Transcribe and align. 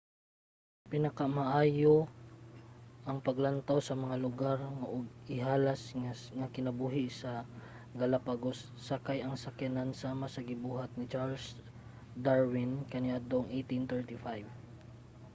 pinakamaayo 0.91 1.97
ang 3.09 3.17
paglantaw 3.27 3.79
sa 3.83 3.95
mga 4.03 4.15
lugar 4.25 4.57
ug 4.93 5.01
ihalas 5.35 5.81
nga 6.39 6.53
kinabuhi 6.55 7.05
sa 7.21 7.31
galapagos 7.99 8.59
sakay 8.87 9.19
ang 9.21 9.35
sakayan 9.45 9.89
sama 10.01 10.25
sa 10.33 10.45
gibuhat 10.49 10.91
ni 10.95 11.05
charles 11.13 11.45
darwin 12.25 12.71
kaniadtong 12.91 13.47
1835 13.49 14.47